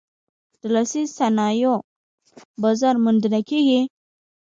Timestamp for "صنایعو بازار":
1.17-2.95